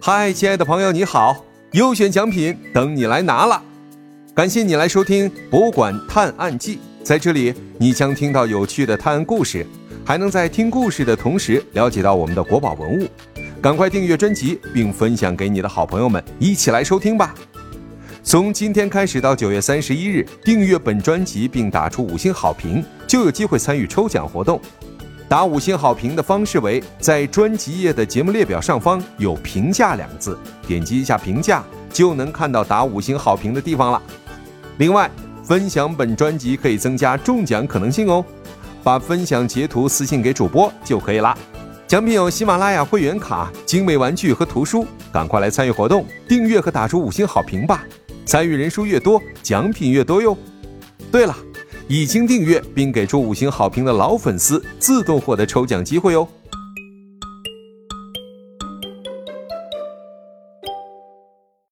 [0.00, 1.44] 嗨，亲爱的朋友，你好！
[1.72, 3.60] 优选奖品等你来拿了。
[4.32, 9.66] 感谢你来收听《博物馆探案记》，在这里你将听到有趣的探案故事，
[10.04, 13.08] 还能在听故事的同时了解到我们的国宝文物。
[13.60, 17.34] 赶快订阅专辑，并分享给你的好朋友们，一起来收听吧。
[18.22, 24.60] 从今天开始到九月三十一日，订阅本专辑并打出五星好评，就有机会参与抽奖活动。
[25.28, 34.02] 打五星好评的方式为在专辑页的节目列表上方有“评价”两个字，点击一下评价就能看到打五星好评的地方了。
[34.78, 35.10] 另外，
[35.44, 38.24] 分享本专辑可以增加中奖可能性哦，
[38.82, 41.36] 把分享截图私信给主播就可以啦。
[41.86, 47.84] 奖品有喜马拉雅会员卡、精美玩具和图书，赶快来参与活动，订阅和打出五星好评吧！
[48.24, 50.34] 参与人数越多，奖品越多哟。
[51.12, 51.36] 对了。
[51.88, 56.28] 已经订阅并给出五星好评的老粉丝，自动获得抽奖机会哦！